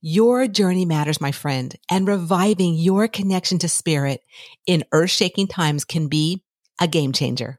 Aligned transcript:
Your 0.00 0.46
journey 0.46 0.84
matters, 0.84 1.20
my 1.20 1.32
friend, 1.32 1.74
and 1.90 2.06
reviving 2.06 2.74
your 2.74 3.08
connection 3.08 3.58
to 3.60 3.68
spirit 3.68 4.22
in 4.66 4.84
earth 4.92 5.10
shaking 5.10 5.46
times 5.46 5.84
can 5.84 6.08
be 6.08 6.42
a 6.80 6.86
game 6.86 7.12
changer. 7.12 7.58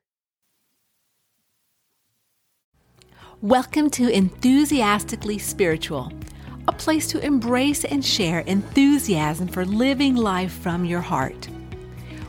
Welcome 3.42 3.90
to 3.92 4.10
Enthusiastically 4.10 5.38
Spiritual, 5.38 6.12
a 6.68 6.72
place 6.72 7.08
to 7.10 7.24
embrace 7.24 7.86
and 7.86 8.04
share 8.04 8.40
enthusiasm 8.40 9.48
for 9.48 9.64
living 9.64 10.16
life 10.16 10.52
from 10.52 10.86
your 10.86 11.02
heart. 11.02 11.48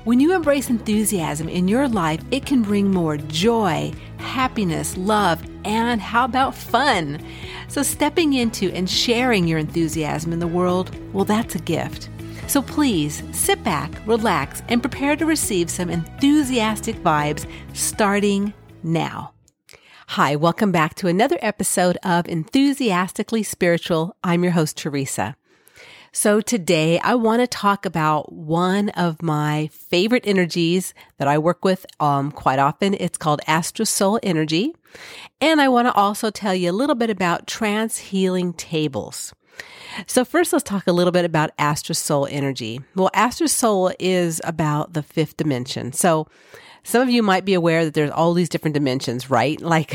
When 0.05 0.21
you 0.21 0.35
embrace 0.35 0.71
enthusiasm 0.71 1.49
in 1.49 1.67
your 1.69 1.89
life, 1.89 2.23
it 2.31 2.47
can 2.47 2.63
bring 2.63 2.91
more 2.91 3.17
joy, 3.17 3.93
happiness, 4.19 4.97
love, 4.97 5.43
and 5.69 6.01
how 6.01 6.25
about 6.25 6.55
fun? 6.55 7.23
So, 7.69 7.83
stepping 7.83 8.33
into 8.33 8.73
and 8.73 8.89
sharing 8.89 9.47
your 9.47 9.59
enthusiasm 9.59 10.33
in 10.33 10.39
the 10.39 10.47
world, 10.47 10.97
well, 11.13 11.27
that's 11.27 11.55
a 11.55 11.61
gift. 11.61 12.09
So, 12.47 12.63
please 12.63 13.23
sit 13.33 13.63
back, 13.63 13.93
relax, 14.07 14.63
and 14.69 14.83
prepare 14.83 15.15
to 15.17 15.27
receive 15.27 15.69
some 15.69 15.91
enthusiastic 15.91 16.97
vibes 16.97 17.47
starting 17.75 18.55
now. 18.83 19.35
Hi, 20.09 20.37
welcome 20.37 20.73
back 20.73 20.95
to 20.97 21.07
another 21.07 21.39
episode 21.43 21.99
of 22.03 22.27
Enthusiastically 22.27 23.43
Spiritual. 23.43 24.17
I'm 24.25 24.43
your 24.43 24.53
host, 24.53 24.79
Teresa. 24.79 25.37
So 26.13 26.41
today 26.41 26.99
I 27.01 27.15
want 27.15 27.43
to 27.43 27.47
talk 27.47 27.85
about 27.85 28.33
one 28.33 28.89
of 28.91 29.21
my 29.21 29.69
favorite 29.71 30.27
energies 30.27 30.95
that 31.19 31.29
I 31.29 31.37
work 31.37 31.63
with 31.63 31.85
um, 32.01 32.33
quite 32.33 32.59
often. 32.59 32.95
It's 32.95 33.19
called 33.19 33.43
Astro 33.47 33.85
Soul 33.85 34.19
Energy. 34.23 34.75
And 35.41 35.61
I 35.61 35.69
want 35.69 35.87
to 35.87 35.93
also 35.93 36.31
tell 36.31 36.55
you 36.55 36.71
a 36.71 36.73
little 36.73 36.95
bit 36.95 37.11
about 37.11 37.47
trance 37.47 37.99
healing 37.99 38.53
tables. 38.53 39.35
So 40.07 40.25
first, 40.25 40.53
let's 40.53 40.63
talk 40.63 40.87
a 40.87 40.93
little 40.93 41.13
bit 41.13 41.25
about 41.25 41.51
Astro 41.59 41.95
Soul 41.95 42.27
Energy. 42.31 42.81
Well, 42.95 43.11
Astro 43.15 43.47
Soul 43.47 43.93
is 43.99 44.41
about 44.45 44.93
the 44.93 45.03
fifth 45.03 45.37
dimension. 45.37 45.93
So 45.93 46.29
some 46.85 47.03
of 47.03 47.11
you 47.11 47.23
might 47.23 47.45
be 47.45 47.55
aware 47.55 47.85
that 47.85 47.95
there's 47.95 48.11
all 48.11 48.35
these 48.35 48.49
different 48.49 48.75
dimensions, 48.75 49.31
right? 49.31 49.61
Like 49.69 49.95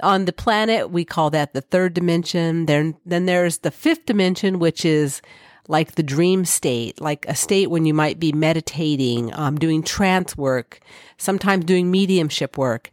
on 0.00 0.24
the 0.24 0.32
planet, 0.32 0.90
we 0.90 1.04
call 1.04 1.30
that 1.30 1.52
the 1.52 1.60
third 1.60 1.94
dimension. 1.94 2.66
Then, 2.66 2.96
then 3.04 3.26
there's 3.26 3.58
the 3.58 3.70
fifth 3.70 4.06
dimension, 4.06 4.58
which 4.58 4.84
is 4.84 5.20
like 5.68 5.92
the 5.92 6.02
dream 6.02 6.44
state, 6.44 7.00
like 7.00 7.26
a 7.28 7.34
state 7.34 7.70
when 7.70 7.84
you 7.84 7.92
might 7.92 8.18
be 8.18 8.32
meditating, 8.32 9.34
um, 9.34 9.56
doing 9.56 9.82
trance 9.82 10.36
work, 10.36 10.80
sometimes 11.18 11.64
doing 11.64 11.90
mediumship 11.90 12.56
work. 12.56 12.90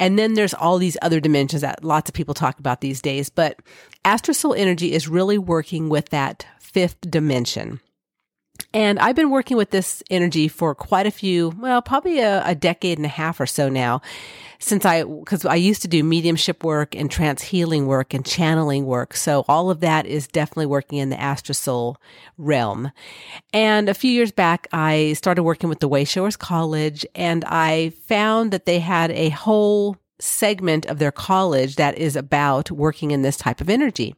And 0.00 0.18
then 0.18 0.34
there's 0.34 0.54
all 0.54 0.78
these 0.78 0.96
other 1.02 1.20
dimensions 1.20 1.62
that 1.62 1.84
lots 1.84 2.08
of 2.08 2.14
people 2.14 2.34
talk 2.34 2.58
about 2.58 2.80
these 2.80 3.02
days. 3.02 3.28
But 3.30 3.60
Astral 4.04 4.34
Soul 4.34 4.54
Energy 4.54 4.92
is 4.92 5.08
really 5.08 5.38
working 5.38 5.88
with 5.88 6.10
that 6.10 6.46
fifth 6.60 7.00
dimension. 7.00 7.80
And 8.78 9.00
I've 9.00 9.16
been 9.16 9.30
working 9.30 9.56
with 9.56 9.70
this 9.70 10.04
energy 10.08 10.46
for 10.46 10.72
quite 10.72 11.08
a 11.08 11.10
few, 11.10 11.48
well, 11.58 11.82
probably 11.82 12.20
a, 12.20 12.46
a 12.46 12.54
decade 12.54 12.96
and 12.96 13.04
a 13.04 13.08
half 13.08 13.40
or 13.40 13.46
so 13.46 13.68
now 13.68 14.00
since 14.60 14.84
I, 14.84 15.02
because 15.02 15.44
I 15.44 15.56
used 15.56 15.82
to 15.82 15.88
do 15.88 16.04
mediumship 16.04 16.62
work 16.62 16.94
and 16.94 17.10
trance 17.10 17.42
healing 17.42 17.88
work 17.88 18.14
and 18.14 18.24
channeling 18.24 18.86
work. 18.86 19.14
So 19.14 19.44
all 19.48 19.70
of 19.70 19.80
that 19.80 20.06
is 20.06 20.28
definitely 20.28 20.66
working 20.66 20.98
in 20.98 21.10
the 21.10 21.16
astrosoul 21.16 21.96
realm. 22.36 22.92
And 23.52 23.88
a 23.88 23.94
few 23.94 24.12
years 24.12 24.30
back, 24.30 24.68
I 24.72 25.14
started 25.14 25.42
working 25.42 25.68
with 25.68 25.80
the 25.80 25.88
Wayshowers 25.88 26.38
College 26.38 27.04
and 27.16 27.44
I 27.46 27.90
found 28.06 28.52
that 28.52 28.64
they 28.64 28.78
had 28.78 29.10
a 29.10 29.30
whole 29.30 29.96
segment 30.20 30.86
of 30.86 30.98
their 30.98 31.12
college 31.12 31.76
that 31.76 31.96
is 31.96 32.16
about 32.16 32.70
working 32.70 33.10
in 33.10 33.22
this 33.22 33.36
type 33.36 33.60
of 33.60 33.68
energy. 33.68 34.14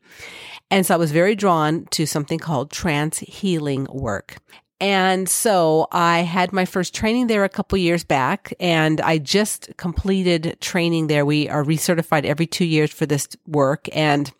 And 0.70 0.86
so 0.86 0.94
I 0.94 0.98
was 0.98 1.12
very 1.12 1.34
drawn 1.34 1.86
to 1.86 2.06
something 2.06 2.38
called 2.38 2.70
trance 2.70 3.18
healing 3.18 3.86
work. 3.90 4.38
And 4.80 5.28
so 5.28 5.88
I 5.92 6.20
had 6.20 6.52
my 6.52 6.64
first 6.64 6.94
training 6.94 7.26
there 7.26 7.44
a 7.44 7.50
couple 7.50 7.76
years 7.76 8.02
back 8.02 8.54
and 8.58 9.00
I 9.02 9.18
just 9.18 9.68
completed 9.76 10.56
training 10.60 11.08
there. 11.08 11.26
We 11.26 11.48
are 11.50 11.62
recertified 11.62 12.24
every 12.24 12.46
two 12.46 12.64
years 12.64 12.90
for 12.90 13.04
this 13.04 13.28
work 13.46 13.88
and 13.92 14.32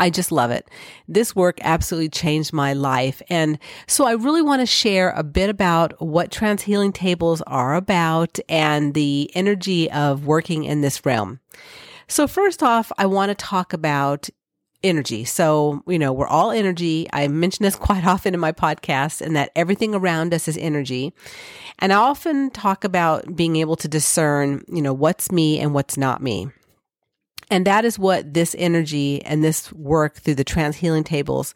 I 0.00 0.10
just 0.10 0.32
love 0.32 0.50
it. 0.50 0.68
This 1.08 1.36
work 1.36 1.58
absolutely 1.62 2.08
changed 2.08 2.52
my 2.52 2.72
life. 2.72 3.22
And 3.30 3.58
so 3.86 4.04
I 4.06 4.12
really 4.12 4.42
want 4.42 4.60
to 4.60 4.66
share 4.66 5.10
a 5.10 5.22
bit 5.22 5.48
about 5.48 6.00
what 6.00 6.30
trance 6.30 6.62
healing 6.62 6.92
tables 6.92 7.42
are 7.42 7.74
about 7.74 8.38
and 8.48 8.92
the 8.94 9.30
energy 9.34 9.90
of 9.90 10.26
working 10.26 10.64
in 10.64 10.80
this 10.80 11.06
realm. 11.06 11.40
So 12.08 12.26
first 12.26 12.62
off, 12.62 12.90
I 12.98 13.06
want 13.06 13.30
to 13.30 13.34
talk 13.34 13.72
about 13.72 14.28
energy. 14.82 15.24
So, 15.24 15.82
you 15.86 15.98
know, 15.98 16.12
we're 16.12 16.26
all 16.26 16.50
energy. 16.50 17.08
I 17.12 17.26
mention 17.28 17.62
this 17.62 17.76
quite 17.88 18.04
often 18.04 18.34
in 18.34 18.40
my 18.40 18.52
podcast 18.52 19.20
and 19.20 19.34
that 19.34 19.50
everything 19.56 19.94
around 19.94 20.34
us 20.34 20.46
is 20.46 20.56
energy. 20.58 21.12
And 21.78 21.92
I 21.92 21.96
often 21.96 22.50
talk 22.50 22.84
about 22.84 23.34
being 23.34 23.56
able 23.56 23.76
to 23.76 23.88
discern, 23.88 24.62
you 24.68 24.82
know, 24.82 24.92
what's 24.92 25.32
me 25.32 25.58
and 25.58 25.74
what's 25.74 25.96
not 25.96 26.22
me. 26.22 26.48
And 27.50 27.66
that 27.66 27.84
is 27.84 27.98
what 27.98 28.34
this 28.34 28.54
energy 28.58 29.22
and 29.24 29.44
this 29.44 29.72
work 29.72 30.16
through 30.16 30.36
the 30.36 30.44
trance 30.44 30.76
healing 30.76 31.04
tables 31.04 31.54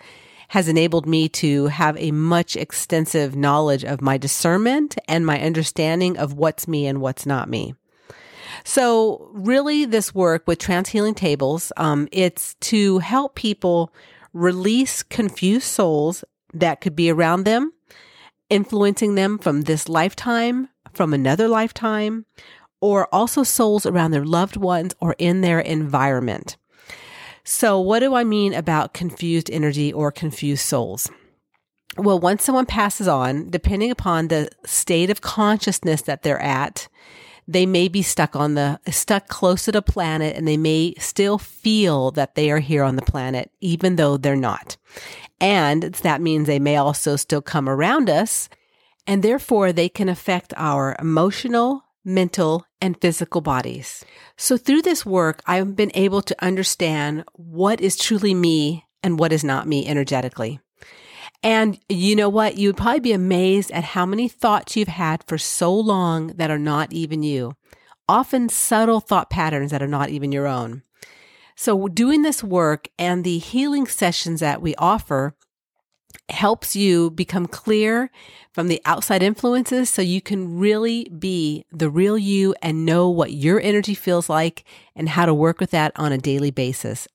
has 0.48 0.66
enabled 0.68 1.06
me 1.06 1.28
to 1.28 1.66
have 1.66 1.96
a 1.98 2.10
much 2.10 2.56
extensive 2.56 3.36
knowledge 3.36 3.84
of 3.84 4.00
my 4.00 4.16
discernment 4.16 4.96
and 5.06 5.26
my 5.26 5.40
understanding 5.40 6.16
of 6.16 6.34
what's 6.34 6.66
me 6.66 6.86
and 6.86 7.00
what's 7.00 7.26
not 7.26 7.50
me. 7.50 7.74
So 8.64 9.30
really 9.32 9.84
this 9.84 10.14
work 10.14 10.46
with 10.46 10.58
trance 10.58 10.88
healing 10.88 11.14
tables, 11.14 11.70
um, 11.76 12.08
it's 12.12 12.54
to 12.60 12.98
help 12.98 13.34
people 13.34 13.92
release 14.32 15.02
confused 15.02 15.66
souls 15.66 16.24
that 16.54 16.80
could 16.80 16.96
be 16.96 17.10
around 17.10 17.44
them, 17.44 17.72
influencing 18.48 19.14
them 19.14 19.38
from 19.38 19.62
this 19.62 19.88
lifetime, 19.88 20.68
from 20.94 21.12
another 21.12 21.46
lifetime, 21.46 22.24
or 22.80 23.12
also 23.12 23.42
souls 23.42 23.86
around 23.86 24.10
their 24.10 24.24
loved 24.24 24.56
ones 24.56 24.94
or 25.00 25.14
in 25.18 25.40
their 25.40 25.60
environment. 25.60 26.56
So 27.44 27.80
what 27.80 28.00
do 28.00 28.14
I 28.14 28.24
mean 28.24 28.52
about 28.52 28.94
confused 28.94 29.50
energy 29.50 29.92
or 29.92 30.12
confused 30.12 30.64
souls? 30.64 31.10
Well, 31.96 32.20
once 32.20 32.44
someone 32.44 32.66
passes 32.66 33.08
on, 33.08 33.50
depending 33.50 33.90
upon 33.90 34.28
the 34.28 34.50
state 34.64 35.10
of 35.10 35.20
consciousness 35.20 36.02
that 36.02 36.22
they're 36.22 36.40
at, 36.40 36.88
they 37.48 37.64
may 37.64 37.88
be 37.88 38.02
stuck 38.02 38.36
on 38.36 38.54
the, 38.54 38.78
stuck 38.90 39.28
close 39.28 39.64
to 39.64 39.72
the 39.72 39.80
planet 39.80 40.36
and 40.36 40.46
they 40.46 40.58
may 40.58 40.94
still 40.98 41.38
feel 41.38 42.10
that 42.12 42.34
they 42.34 42.50
are 42.50 42.58
here 42.58 42.84
on 42.84 42.96
the 42.96 43.02
planet, 43.02 43.50
even 43.60 43.96
though 43.96 44.18
they're 44.18 44.36
not. 44.36 44.76
And 45.40 45.82
that 45.82 46.20
means 46.20 46.46
they 46.46 46.58
may 46.58 46.76
also 46.76 47.16
still 47.16 47.40
come 47.40 47.68
around 47.68 48.10
us 48.10 48.50
and 49.06 49.22
therefore 49.22 49.72
they 49.72 49.88
can 49.88 50.10
affect 50.10 50.52
our 50.58 50.94
emotional, 50.98 51.84
mental, 52.08 52.64
and 52.80 53.00
physical 53.00 53.40
bodies. 53.40 54.04
So 54.36 54.56
through 54.56 54.82
this 54.82 55.04
work, 55.04 55.42
I've 55.46 55.76
been 55.76 55.92
able 55.94 56.22
to 56.22 56.44
understand 56.44 57.24
what 57.34 57.80
is 57.80 57.96
truly 57.96 58.34
me 58.34 58.86
and 59.02 59.18
what 59.18 59.32
is 59.32 59.44
not 59.44 59.68
me 59.68 59.86
energetically. 59.86 60.60
And 61.42 61.78
you 61.88 62.16
know 62.16 62.28
what? 62.28 62.56
You 62.56 62.70
would 62.70 62.76
probably 62.76 63.00
be 63.00 63.12
amazed 63.12 63.70
at 63.70 63.84
how 63.84 64.04
many 64.06 64.28
thoughts 64.28 64.76
you've 64.76 64.88
had 64.88 65.22
for 65.28 65.38
so 65.38 65.72
long 65.72 66.28
that 66.28 66.50
are 66.50 66.58
not 66.58 66.92
even 66.92 67.22
you. 67.22 67.54
Often 68.08 68.48
subtle 68.48 69.00
thought 69.00 69.30
patterns 69.30 69.70
that 69.70 69.82
are 69.82 69.86
not 69.86 70.08
even 70.08 70.32
your 70.32 70.46
own. 70.46 70.82
So 71.54 71.88
doing 71.88 72.22
this 72.22 72.42
work 72.42 72.88
and 72.98 73.22
the 73.22 73.38
healing 73.38 73.86
sessions 73.86 74.40
that 74.40 74.62
we 74.62 74.74
offer 74.76 75.34
helps 76.28 76.76
you 76.76 77.10
become 77.10 77.46
clear 77.46 78.10
from 78.52 78.68
the 78.68 78.82
outside 78.84 79.22
influences 79.22 79.88
so 79.88 80.02
you 80.02 80.20
can 80.20 80.58
really 80.58 81.04
be 81.18 81.64
the 81.72 81.88
real 81.88 82.18
you 82.18 82.54
and 82.60 82.84
know 82.84 83.08
what 83.08 83.32
your 83.32 83.60
energy 83.60 83.94
feels 83.94 84.28
like 84.28 84.64
and 84.96 85.10
how 85.10 85.26
to 85.26 85.34
work 85.34 85.60
with 85.60 85.70
that 85.70 85.92
on 85.96 86.12
a 86.12 86.18
daily 86.18 86.50
basis. 86.50 87.08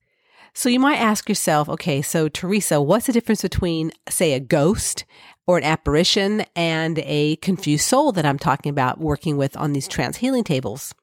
So 0.54 0.69
you 0.69 0.80
might 0.80 0.98
ask 0.98 1.28
yourself, 1.28 1.68
okay, 1.68 2.01
so 2.01 2.30
Teresa, 2.30 2.80
what's 2.80 3.07
the 3.07 3.13
difference 3.13 3.42
between, 3.42 3.92
say, 4.07 4.34
a 4.34 4.40
ghost 4.40 5.04
or 5.48 5.57
an 5.57 5.63
apparition 5.63 6.46
and 6.56 7.00
a 7.00 7.38
confused 7.38 7.86
soul 7.86 8.12
that 8.12 8.25
I'm 8.25 8.38
talking 8.38 8.69
about 8.69 9.00
working 9.00 9.36
with 9.36 9.57
on 9.57 9.74
these 9.74 9.88
trance 9.88 10.18
healing 10.18 10.44
tables? 10.44 10.94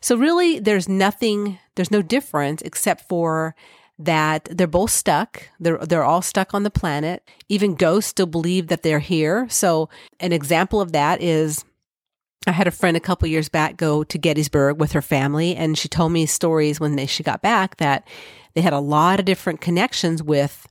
So 0.00 0.16
really, 0.16 0.60
there's 0.60 0.88
nothing, 0.88 1.58
there's 1.74 1.90
no 1.90 2.02
difference 2.02 2.62
except 2.62 3.08
for 3.08 3.56
that 3.98 4.48
they're 4.50 4.66
both 4.66 4.90
stuck. 4.90 5.48
They're 5.60 5.78
they're 5.78 6.04
all 6.04 6.22
stuck 6.22 6.54
on 6.54 6.62
the 6.62 6.70
planet. 6.70 7.28
Even 7.48 7.74
ghosts 7.74 8.10
still 8.10 8.26
believe 8.26 8.68
that 8.68 8.82
they're 8.82 8.98
here. 8.98 9.46
So 9.48 9.88
an 10.20 10.32
example 10.32 10.80
of 10.80 10.92
that 10.92 11.22
is 11.22 11.64
I 12.46 12.52
had 12.52 12.66
a 12.66 12.72
friend 12.72 12.96
a 12.96 13.00
couple 13.00 13.28
years 13.28 13.48
back 13.48 13.76
go 13.76 14.04
to 14.04 14.18
Gettysburg 14.18 14.78
with 14.78 14.92
her 14.92 15.02
family, 15.02 15.56
and 15.56 15.78
she 15.78 15.88
told 15.88 16.12
me 16.12 16.26
stories 16.26 16.78
when 16.78 16.96
they, 16.96 17.06
she 17.06 17.22
got 17.22 17.40
back 17.40 17.78
that 17.78 18.06
they 18.54 18.60
had 18.60 18.72
a 18.72 18.80
lot 18.80 19.18
of 19.18 19.24
different 19.24 19.60
connections 19.60 20.22
with 20.22 20.66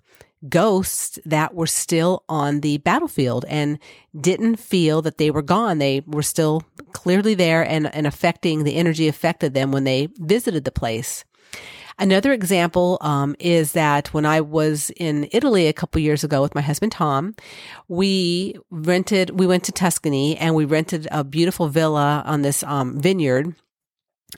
ghosts 0.50 1.18
that 1.26 1.56
were 1.56 1.68
still 1.68 2.24
on 2.28 2.60
the 2.60 2.78
battlefield 2.80 3.46
and 3.48 3.80
didn't 4.20 4.58
feel 4.58 5.02
that 5.02 5.18
they 5.18 5.32
were 5.32 5.42
gone. 5.42 5.80
They 5.80 6.02
were 6.06 6.22
still 6.22 6.64
clearly 6.92 7.34
there 7.34 7.64
and, 7.64 7.94
and 7.96 8.06
affecting 8.06 8.64
the 8.64 8.76
energy 8.76 9.08
affected 9.08 9.54
them 9.54 9.72
when 9.72 9.86
they 9.86 10.10
visited 10.18 10.66
the 10.66 10.72
place. 10.72 11.24
Another 12.00 12.34
example 12.34 12.98
um, 13.02 13.36
is 13.40 13.74
that 13.74 14.14
when 14.14 14.26
I 14.26 14.42
was 14.42 14.92
in 14.98 15.28
Italy 15.32 15.68
a 15.68 15.74
couple 15.74 16.02
years 16.02 16.24
ago 16.24 16.42
with 16.42 16.56
my 16.56 16.62
husband 16.62 16.92
Tom, 16.92 17.36
we 17.88 18.56
rented, 18.72 19.40
we 19.40 19.48
went 19.48 19.64
to 19.66 19.72
Tuscany 19.72 20.38
and 20.38 20.56
we 20.56 20.66
rented 20.66 21.08
a 21.12 21.24
beautiful 21.24 21.68
villa 21.68 22.24
on 22.26 22.42
this 22.42 22.64
um, 22.64 23.00
vineyard. 23.00 23.56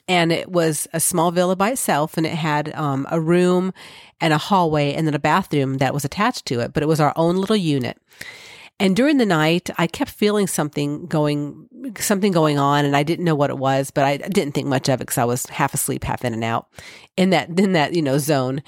And 0.06 0.30
it 0.30 0.50
was 0.50 0.86
a 0.92 1.00
small 1.00 1.30
villa 1.30 1.56
by 1.56 1.70
itself, 1.70 2.18
and 2.18 2.26
it 2.26 2.34
had 2.34 2.74
um, 2.74 3.06
a 3.10 3.18
room 3.18 3.72
and 4.20 4.34
a 4.34 4.38
hallway 4.38 4.92
and 4.92 5.06
then 5.06 5.14
a 5.14 5.18
bathroom 5.18 5.78
that 5.78 5.94
was 5.94 6.04
attached 6.04 6.44
to 6.46 6.60
it, 6.60 6.74
but 6.74 6.82
it 6.82 6.86
was 6.86 7.00
our 7.00 7.14
own 7.16 7.36
little 7.36 7.56
unit. 7.56 7.98
And 8.78 8.94
during 8.94 9.16
the 9.16 9.24
night, 9.24 9.70
I 9.78 9.86
kept 9.86 10.10
feeling 10.10 10.46
something 10.46 11.06
going, 11.06 11.66
something 11.98 12.30
going 12.30 12.58
on, 12.58 12.84
and 12.84 12.94
I 12.94 13.04
didn't 13.04 13.24
know 13.24 13.34
what 13.34 13.48
it 13.48 13.56
was, 13.56 13.90
but 13.90 14.04
I 14.04 14.18
didn't 14.18 14.52
think 14.52 14.66
much 14.66 14.90
of 14.90 14.96
it 14.96 15.06
because 15.06 15.16
I 15.16 15.24
was 15.24 15.46
half 15.46 15.72
asleep, 15.72 16.04
half 16.04 16.26
in 16.26 16.34
and 16.34 16.44
out 16.44 16.68
in 17.16 17.30
that 17.30 17.58
in 17.58 17.72
that 17.72 17.94
you 17.94 18.02
know 18.02 18.18
zone. 18.18 18.62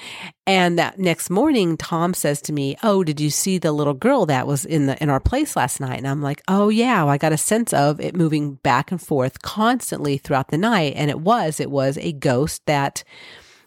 And 0.46 0.78
that 0.78 0.98
next 0.98 1.28
morning, 1.28 1.76
Tom 1.76 2.14
says 2.14 2.40
to 2.42 2.54
me, 2.54 2.74
"Oh, 2.82 3.04
did 3.04 3.20
you 3.20 3.28
see 3.28 3.58
the 3.58 3.72
little 3.72 3.92
girl 3.92 4.24
that 4.26 4.46
was 4.46 4.64
in 4.64 4.86
the 4.86 4.96
in 5.02 5.10
our 5.10 5.20
place 5.20 5.56
last 5.56 5.78
night?" 5.78 5.98
And 5.98 6.08
I'm 6.08 6.22
like, 6.22 6.42
"Oh 6.48 6.70
yeah." 6.70 7.02
Well, 7.02 7.12
I 7.12 7.18
got 7.18 7.34
a 7.34 7.38
sense 7.38 7.74
of 7.74 8.00
it 8.00 8.16
moving 8.16 8.54
back 8.54 8.90
and 8.90 9.02
forth 9.02 9.42
constantly 9.42 10.16
throughout 10.16 10.48
the 10.48 10.56
night, 10.56 10.94
and 10.96 11.10
it 11.10 11.20
was 11.20 11.60
it 11.60 11.70
was 11.70 11.98
a 11.98 12.12
ghost 12.12 12.62
that 12.64 13.04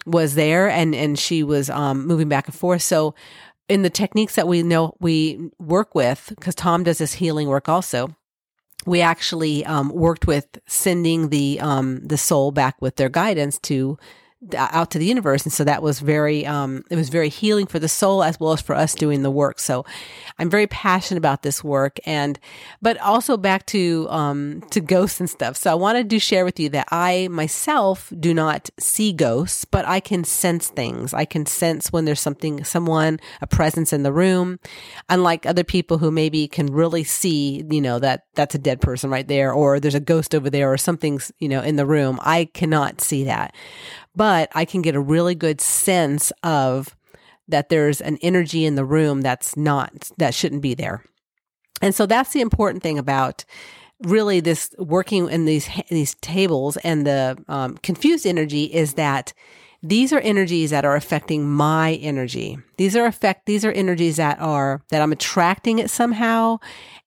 was 0.07 0.33
there, 0.33 0.67
and 0.69 0.95
and 0.95 1.19
she 1.19 1.43
was 1.43 1.69
um, 1.69 2.07
moving 2.07 2.29
back 2.29 2.47
and 2.47 2.55
forth. 2.55 2.81
So 2.81 3.13
in 3.67 3.83
the 3.83 3.89
techniques 3.89 4.35
that 4.35 4.47
we 4.47 4.63
know 4.63 4.95
we 4.99 5.49
work 5.59 5.95
with, 5.95 6.33
because 6.35 6.55
Tom 6.55 6.83
does 6.83 6.97
this 6.97 7.13
healing 7.13 7.47
work 7.47 7.69
also, 7.69 8.15
we 8.85 9.01
actually 9.01 9.65
um, 9.65 9.89
worked 9.89 10.27
with 10.27 10.59
sending 10.67 11.29
the 11.29 11.59
um, 11.59 12.05
the 12.05 12.17
soul 12.17 12.51
back 12.51 12.81
with 12.81 12.95
their 12.95 13.09
guidance 13.09 13.59
to 13.59 13.97
out 14.55 14.89
to 14.91 14.97
the 14.97 15.05
universe. 15.05 15.43
And 15.43 15.53
so 15.53 15.63
that 15.63 15.83
was 15.83 15.99
very, 15.99 16.45
um, 16.47 16.83
it 16.89 16.95
was 16.95 17.09
very 17.09 17.29
healing 17.29 17.67
for 17.67 17.77
the 17.77 17.87
soul 17.87 18.23
as 18.23 18.39
well 18.39 18.53
as 18.53 18.61
for 18.61 18.75
us 18.75 18.95
doing 18.95 19.21
the 19.21 19.29
work. 19.29 19.59
So 19.59 19.85
I'm 20.39 20.49
very 20.49 20.65
passionate 20.65 21.19
about 21.19 21.43
this 21.43 21.63
work 21.63 21.99
and, 22.05 22.39
but 22.81 22.97
also 23.01 23.37
back 23.37 23.67
to, 23.67 24.07
um, 24.09 24.61
to 24.71 24.81
ghosts 24.81 25.19
and 25.19 25.29
stuff. 25.29 25.57
So 25.57 25.71
I 25.71 25.75
wanted 25.75 26.09
to 26.09 26.19
share 26.19 26.43
with 26.43 26.59
you 26.59 26.69
that 26.69 26.87
I 26.91 27.27
myself 27.29 28.11
do 28.19 28.33
not 28.33 28.71
see 28.79 29.13
ghosts, 29.13 29.63
but 29.63 29.85
I 29.85 29.99
can 29.99 30.23
sense 30.23 30.69
things. 30.69 31.13
I 31.13 31.25
can 31.25 31.45
sense 31.45 31.91
when 31.91 32.05
there's 32.05 32.19
something, 32.19 32.63
someone, 32.63 33.19
a 33.41 33.47
presence 33.47 33.93
in 33.93 34.01
the 34.01 34.13
room, 34.13 34.59
unlike 35.07 35.45
other 35.45 35.63
people 35.63 35.99
who 35.99 36.09
maybe 36.09 36.47
can 36.47 36.65
really 36.67 37.03
see, 37.03 37.63
you 37.69 37.81
know, 37.81 37.99
that 37.99 38.25
that's 38.33 38.55
a 38.55 38.59
dead 38.59 38.81
person 38.81 39.11
right 39.11 39.27
there, 39.27 39.53
or 39.53 39.79
there's 39.79 39.95
a 39.95 39.99
ghost 39.99 40.33
over 40.33 40.49
there 40.49 40.71
or 40.71 40.77
something's, 40.77 41.31
you 41.37 41.47
know, 41.47 41.61
in 41.61 41.75
the 41.75 41.85
room. 41.85 42.19
I 42.23 42.45
cannot 42.45 43.01
see 43.01 43.23
that 43.25 43.53
but 44.15 44.49
I 44.53 44.65
can 44.65 44.81
get 44.81 44.95
a 44.95 44.99
really 44.99 45.35
good 45.35 45.61
sense 45.61 46.31
of 46.43 46.95
that 47.47 47.69
there's 47.69 48.01
an 48.01 48.17
energy 48.21 48.65
in 48.65 48.75
the 48.75 48.85
room 48.85 49.21
that's 49.21 49.55
not, 49.57 50.11
that 50.17 50.33
shouldn't 50.33 50.61
be 50.61 50.73
there. 50.73 51.03
And 51.81 51.93
so 51.93 52.05
that's 52.05 52.33
the 52.33 52.41
important 52.41 52.83
thing 52.83 52.97
about 52.97 53.43
really 54.03 54.39
this 54.39 54.73
working 54.77 55.29
in 55.29 55.45
these, 55.45 55.69
these 55.89 56.15
tables 56.15 56.77
and 56.77 57.05
the 57.05 57.37
um, 57.47 57.77
confused 57.77 58.25
energy 58.25 58.65
is 58.65 58.93
that 58.93 59.33
these 59.83 60.13
are 60.13 60.19
energies 60.19 60.69
that 60.69 60.85
are 60.85 60.95
affecting 60.95 61.49
my 61.49 61.93
energy. 61.95 62.59
These 62.77 62.95
are 62.95 63.05
affect, 63.05 63.47
these 63.47 63.65
are 63.65 63.71
energies 63.71 64.17
that 64.17 64.39
are, 64.39 64.81
that 64.89 65.01
I'm 65.01 65.11
attracting 65.11 65.79
it 65.79 65.89
somehow. 65.89 66.59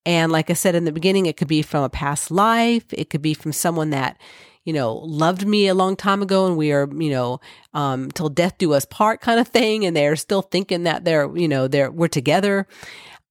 And 0.04 0.32
like 0.32 0.50
I 0.50 0.54
said 0.54 0.74
in 0.74 0.84
the 0.84 0.92
beginning, 0.92 1.26
it 1.26 1.36
could 1.36 1.48
be 1.48 1.62
from 1.62 1.84
a 1.84 1.88
past 1.88 2.30
life. 2.30 2.84
It 2.92 3.10
could 3.10 3.22
be 3.22 3.34
from 3.34 3.52
someone 3.52 3.90
that 3.90 4.20
you 4.64 4.72
know, 4.72 4.94
loved 4.94 5.46
me 5.46 5.68
a 5.68 5.74
long 5.74 5.96
time 5.96 6.22
ago 6.22 6.46
and 6.46 6.56
we 6.56 6.72
are, 6.72 6.88
you 6.92 7.10
know, 7.10 7.40
um, 7.74 8.10
till 8.10 8.28
death 8.28 8.58
do 8.58 8.72
us 8.72 8.84
part 8.84 9.20
kind 9.20 9.38
of 9.38 9.48
thing. 9.48 9.84
And 9.84 9.96
they're 9.96 10.16
still 10.16 10.42
thinking 10.42 10.84
that 10.84 11.04
they're, 11.04 11.34
you 11.36 11.48
know, 11.48 11.68
they're, 11.68 11.90
we're 11.90 12.08
together. 12.08 12.66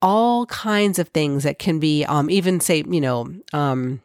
All 0.01 0.45
kinds 0.47 0.99
of 0.99 1.09
things 1.09 1.43
that 1.43 1.59
can 1.59 1.79
be, 1.79 2.05
um, 2.05 2.29
even 2.29 2.59
say, 2.59 2.83
you 2.87 3.01
know, 3.01 3.33
um, 3.51 4.01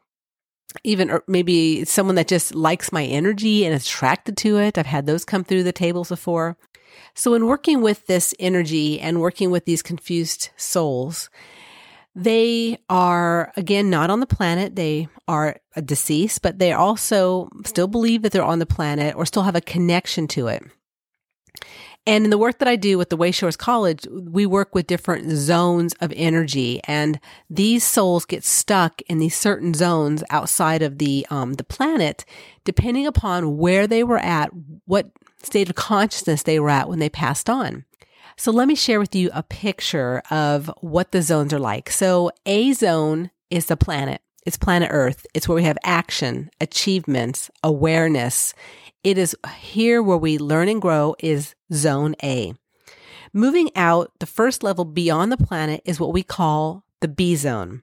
even 0.84 1.10
or 1.10 1.24
maybe 1.26 1.84
someone 1.84 2.14
that 2.16 2.28
just 2.28 2.54
likes 2.54 2.92
my 2.92 3.04
energy 3.04 3.64
and 3.64 3.74
is 3.74 3.84
attracted 3.84 4.36
to 4.38 4.58
it. 4.58 4.78
I've 4.78 4.86
had 4.86 5.06
those 5.06 5.24
come 5.24 5.44
through 5.44 5.64
the 5.64 5.72
tables 5.72 6.08
before. 6.08 6.56
So 7.14 7.34
in 7.34 7.46
working 7.46 7.80
with 7.80 8.06
this 8.06 8.34
energy 8.38 9.00
and 9.00 9.20
working 9.20 9.50
with 9.50 9.64
these 9.64 9.82
confused 9.82 10.50
souls, 10.56 11.30
they 12.18 12.78
are, 12.90 13.52
again, 13.56 13.90
not 13.90 14.10
on 14.10 14.18
the 14.18 14.26
planet. 14.26 14.74
They 14.74 15.06
are 15.28 15.56
deceased, 15.84 16.42
but 16.42 16.58
they 16.58 16.72
also 16.72 17.48
still 17.64 17.86
believe 17.86 18.22
that 18.22 18.32
they're 18.32 18.42
on 18.42 18.58
the 18.58 18.66
planet 18.66 19.14
or 19.14 19.24
still 19.24 19.44
have 19.44 19.54
a 19.54 19.60
connection 19.60 20.26
to 20.28 20.48
it. 20.48 20.64
And 22.08 22.24
in 22.24 22.30
the 22.30 22.38
work 22.38 22.58
that 22.58 22.66
I 22.66 22.74
do 22.74 22.98
with 22.98 23.10
the 23.10 23.16
Wayshowers 23.16 23.56
College, 23.56 24.04
we 24.10 24.46
work 24.46 24.74
with 24.74 24.88
different 24.88 25.30
zones 25.30 25.94
of 26.00 26.12
energy, 26.16 26.80
and 26.84 27.20
these 27.48 27.84
souls 27.84 28.24
get 28.24 28.44
stuck 28.44 29.00
in 29.02 29.18
these 29.18 29.36
certain 29.36 29.74
zones 29.74 30.24
outside 30.30 30.82
of 30.82 30.98
the 30.98 31.24
um, 31.30 31.54
the 31.54 31.64
planet, 31.64 32.24
depending 32.64 33.06
upon 33.06 33.58
where 33.58 33.86
they 33.86 34.02
were 34.02 34.18
at, 34.18 34.50
what 34.86 35.10
state 35.42 35.68
of 35.68 35.76
consciousness 35.76 36.42
they 36.42 36.58
were 36.58 36.70
at 36.70 36.88
when 36.88 36.98
they 36.98 37.10
passed 37.10 37.48
on. 37.48 37.84
So 38.40 38.52
let 38.52 38.68
me 38.68 38.76
share 38.76 39.00
with 39.00 39.16
you 39.16 39.30
a 39.34 39.42
picture 39.42 40.22
of 40.30 40.70
what 40.80 41.10
the 41.10 41.22
zones 41.22 41.52
are 41.52 41.58
like. 41.58 41.90
So 41.90 42.30
A 42.46 42.72
zone 42.72 43.32
is 43.50 43.66
the 43.66 43.76
planet. 43.76 44.22
It's 44.46 44.56
planet 44.56 44.90
Earth. 44.92 45.26
It's 45.34 45.48
where 45.48 45.56
we 45.56 45.64
have 45.64 45.76
action, 45.82 46.48
achievements, 46.60 47.50
awareness. 47.64 48.54
It 49.02 49.18
is 49.18 49.36
here 49.56 50.00
where 50.04 50.16
we 50.16 50.38
learn 50.38 50.68
and 50.68 50.80
grow 50.80 51.16
is 51.18 51.56
zone 51.72 52.14
A. 52.22 52.54
Moving 53.32 53.70
out, 53.74 54.12
the 54.20 54.26
first 54.26 54.62
level 54.62 54.84
beyond 54.84 55.32
the 55.32 55.36
planet 55.36 55.82
is 55.84 55.98
what 55.98 56.12
we 56.12 56.22
call 56.22 56.84
the 57.00 57.08
B 57.08 57.34
zone. 57.34 57.82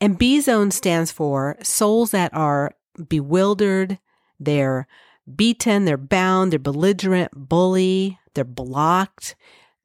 And 0.00 0.18
B 0.18 0.40
zone 0.40 0.72
stands 0.72 1.12
for 1.12 1.56
souls 1.62 2.10
that 2.10 2.34
are 2.34 2.74
bewildered, 3.08 4.00
they're 4.40 4.88
beaten, 5.36 5.84
they're 5.84 5.96
bound, 5.96 6.50
they're 6.50 6.58
belligerent, 6.58 7.30
bully, 7.36 8.18
they're 8.34 8.42
blocked, 8.42 9.36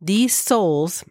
these 0.02 0.34
souls 0.34 1.04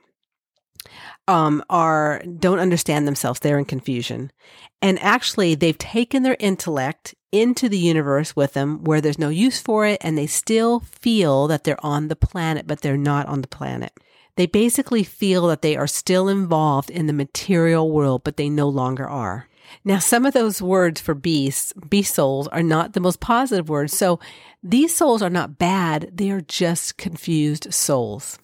um, 1.26 1.62
are 1.68 2.22
don't 2.38 2.58
understand 2.58 3.06
themselves. 3.06 3.40
They're 3.40 3.58
in 3.58 3.64
confusion, 3.64 4.32
and 4.80 4.98
actually, 5.00 5.54
they've 5.54 5.76
taken 5.76 6.22
their 6.22 6.36
intellect 6.38 7.14
into 7.30 7.68
the 7.68 7.78
universe 7.78 8.34
with 8.34 8.54
them, 8.54 8.84
where 8.84 9.00
there's 9.00 9.18
no 9.18 9.28
use 9.28 9.60
for 9.60 9.84
it, 9.86 9.98
and 10.00 10.16
they 10.16 10.26
still 10.26 10.80
feel 10.80 11.46
that 11.48 11.64
they're 11.64 11.84
on 11.84 12.08
the 12.08 12.16
planet, 12.16 12.66
but 12.66 12.80
they're 12.80 12.96
not 12.96 13.26
on 13.26 13.42
the 13.42 13.48
planet. 13.48 13.92
They 14.36 14.46
basically 14.46 15.02
feel 15.02 15.48
that 15.48 15.62
they 15.62 15.76
are 15.76 15.88
still 15.88 16.28
involved 16.28 16.90
in 16.90 17.06
the 17.06 17.12
material 17.12 17.90
world, 17.90 18.22
but 18.24 18.36
they 18.36 18.48
no 18.48 18.68
longer 18.68 19.06
are. 19.06 19.48
Now, 19.84 19.98
some 19.98 20.24
of 20.24 20.32
those 20.32 20.62
words 20.62 21.00
for 21.00 21.14
beasts, 21.14 21.72
beast 21.88 22.14
souls, 22.14 22.48
are 22.48 22.62
not 22.62 22.92
the 22.92 23.00
most 23.00 23.20
positive 23.20 23.68
words. 23.68 23.96
So 23.96 24.20
these 24.62 24.94
souls 24.94 25.22
are 25.22 25.28
not 25.28 25.58
bad. 25.58 26.10
They 26.12 26.30
are 26.30 26.40
just 26.40 26.96
confused 26.96 27.74
souls. 27.74 28.38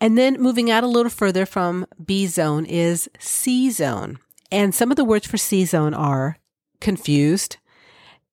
And 0.00 0.16
then 0.16 0.40
moving 0.40 0.70
out 0.70 0.84
a 0.84 0.88
little 0.88 1.10
further 1.10 1.44
from 1.44 1.86
B 2.04 2.26
zone 2.26 2.64
is 2.64 3.10
C 3.18 3.70
zone. 3.70 4.18
And 4.50 4.74
some 4.74 4.90
of 4.90 4.96
the 4.96 5.04
words 5.04 5.26
for 5.26 5.36
C 5.36 5.64
zone 5.64 5.92
are 5.92 6.38
confused, 6.80 7.56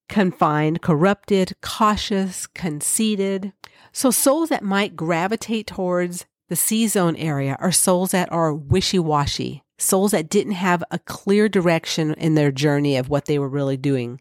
confined, 0.08 0.80
corrupted, 0.80 1.56
cautious, 1.60 2.46
conceited. 2.46 3.52
So 3.92 4.10
souls 4.10 4.48
that 4.50 4.62
might 4.62 4.96
gravitate 4.96 5.66
towards 5.66 6.26
the 6.48 6.56
C 6.56 6.86
zone 6.86 7.16
area 7.16 7.56
are 7.58 7.72
souls 7.72 8.12
that 8.12 8.30
are 8.30 8.54
wishy 8.54 9.00
washy, 9.00 9.64
souls 9.78 10.12
that 10.12 10.30
didn't 10.30 10.52
have 10.52 10.84
a 10.90 11.00
clear 11.00 11.48
direction 11.48 12.14
in 12.14 12.34
their 12.34 12.52
journey 12.52 12.96
of 12.96 13.08
what 13.08 13.24
they 13.24 13.38
were 13.38 13.48
really 13.48 13.76
doing, 13.76 14.20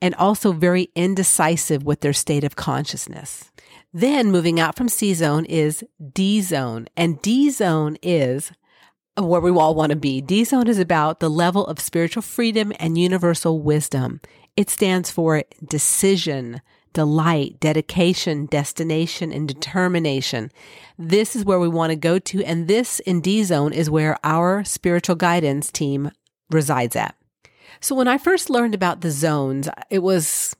and 0.00 0.14
also 0.16 0.52
very 0.52 0.90
indecisive 0.94 1.82
with 1.84 2.00
their 2.00 2.12
state 2.12 2.44
of 2.44 2.56
consciousness. 2.56 3.50
Then 3.92 4.30
moving 4.30 4.60
out 4.60 4.76
from 4.76 4.88
C 4.88 5.14
zone 5.14 5.44
is 5.46 5.82
D 6.12 6.40
zone. 6.42 6.86
And 6.96 7.20
D 7.22 7.50
zone 7.50 7.96
is 8.02 8.52
where 9.16 9.40
we 9.40 9.50
all 9.50 9.74
want 9.74 9.90
to 9.90 9.96
be. 9.96 10.20
D 10.20 10.44
zone 10.44 10.68
is 10.68 10.78
about 10.78 11.20
the 11.20 11.30
level 11.30 11.66
of 11.66 11.80
spiritual 11.80 12.22
freedom 12.22 12.72
and 12.78 12.98
universal 12.98 13.60
wisdom. 13.62 14.20
It 14.56 14.68
stands 14.68 15.10
for 15.10 15.44
decision, 15.66 16.60
delight, 16.92 17.58
dedication, 17.60 18.46
destination, 18.46 19.32
and 19.32 19.48
determination. 19.48 20.50
This 20.98 21.34
is 21.34 21.44
where 21.44 21.60
we 21.60 21.68
want 21.68 21.90
to 21.90 21.96
go 21.96 22.18
to. 22.18 22.44
And 22.44 22.68
this 22.68 23.00
in 23.00 23.22
D 23.22 23.44
zone 23.44 23.72
is 23.72 23.88
where 23.88 24.18
our 24.22 24.62
spiritual 24.64 25.16
guidance 25.16 25.72
team 25.72 26.10
resides 26.50 26.96
at. 26.96 27.14
So 27.80 27.94
when 27.94 28.08
I 28.08 28.18
first 28.18 28.50
learned 28.50 28.74
about 28.74 29.00
the 29.00 29.10
zones, 29.10 29.68
it 29.90 30.00
was 30.00 30.54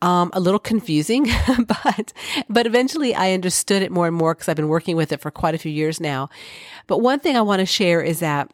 um, 0.00 0.30
a 0.32 0.40
little 0.40 0.60
confusing, 0.60 1.28
but 1.66 2.12
but 2.48 2.66
eventually 2.66 3.14
I 3.14 3.32
understood 3.32 3.82
it 3.82 3.92
more 3.92 4.06
and 4.06 4.16
more 4.16 4.34
because 4.34 4.48
I've 4.48 4.56
been 4.56 4.68
working 4.68 4.96
with 4.96 5.12
it 5.12 5.20
for 5.20 5.30
quite 5.30 5.54
a 5.54 5.58
few 5.58 5.72
years 5.72 6.00
now. 6.00 6.28
But 6.86 6.98
one 6.98 7.20
thing 7.20 7.36
I 7.36 7.42
want 7.42 7.60
to 7.60 7.66
share 7.66 8.02
is 8.02 8.20
that 8.20 8.50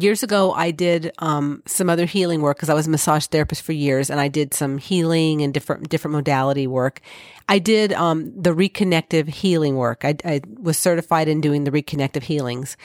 years 0.00 0.24
ago 0.24 0.52
i 0.54 0.72
did 0.72 1.12
um, 1.20 1.62
some 1.66 1.88
other 1.88 2.04
healing 2.04 2.42
work 2.42 2.56
because 2.56 2.68
i 2.68 2.74
was 2.74 2.88
a 2.88 2.90
massage 2.90 3.26
therapist 3.26 3.62
for 3.62 3.70
years 3.70 4.10
and 4.10 4.18
i 4.18 4.26
did 4.26 4.52
some 4.52 4.76
healing 4.76 5.40
and 5.40 5.54
different 5.54 5.88
different 5.88 6.16
modality 6.16 6.66
work. 6.66 7.00
I 7.48 7.58
did 7.58 7.92
um, 7.92 8.32
the 8.40 8.50
reconnective 8.50 9.28
healing 9.28 9.76
work. 9.76 10.04
I, 10.04 10.16
I 10.24 10.40
was 10.58 10.78
certified 10.78 11.28
in 11.28 11.40
doing 11.40 11.64
the 11.64 11.70
reconnective 11.70 12.22
healings. 12.22 12.76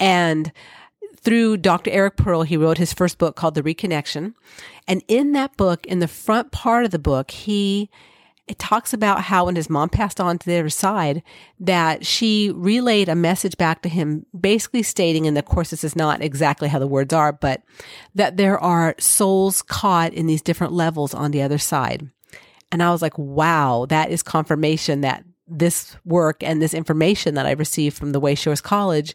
And 0.00 0.52
through 1.22 1.56
dr 1.56 1.90
eric 1.90 2.16
pearl 2.16 2.42
he 2.42 2.56
wrote 2.56 2.78
his 2.78 2.92
first 2.92 3.18
book 3.18 3.36
called 3.36 3.54
the 3.54 3.62
reconnection 3.62 4.34
and 4.86 5.02
in 5.08 5.32
that 5.32 5.56
book 5.56 5.86
in 5.86 5.98
the 5.98 6.08
front 6.08 6.50
part 6.50 6.84
of 6.84 6.90
the 6.90 6.98
book 6.98 7.30
he 7.30 7.90
it 8.50 8.58
talks 8.58 8.92
about 8.92 9.22
how 9.22 9.44
when 9.44 9.54
his 9.54 9.70
mom 9.70 9.88
passed 9.88 10.20
on 10.20 10.36
to 10.36 10.46
the 10.46 10.58
other 10.58 10.70
side, 10.70 11.22
that 11.60 12.04
she 12.04 12.50
relayed 12.50 13.08
a 13.08 13.14
message 13.14 13.56
back 13.56 13.80
to 13.82 13.88
him, 13.88 14.26
basically 14.38 14.82
stating, 14.82 15.28
and 15.28 15.38
of 15.38 15.44
course, 15.44 15.70
this 15.70 15.84
is 15.84 15.94
not 15.94 16.20
exactly 16.20 16.66
how 16.66 16.80
the 16.80 16.88
words 16.88 17.14
are, 17.14 17.32
but 17.32 17.62
that 18.16 18.38
there 18.38 18.58
are 18.58 18.96
souls 18.98 19.62
caught 19.62 20.12
in 20.12 20.26
these 20.26 20.42
different 20.42 20.72
levels 20.72 21.14
on 21.14 21.30
the 21.30 21.42
other 21.42 21.58
side. 21.58 22.10
And 22.72 22.82
I 22.82 22.90
was 22.90 23.02
like, 23.02 23.16
wow, 23.16 23.86
that 23.88 24.10
is 24.10 24.20
confirmation 24.20 25.02
that 25.02 25.22
this 25.46 25.96
work 26.04 26.42
and 26.42 26.60
this 26.60 26.74
information 26.74 27.34
that 27.34 27.46
I 27.46 27.52
received 27.52 27.96
from 27.96 28.10
the 28.10 28.20
Wayshowers 28.20 28.64
College 28.64 29.14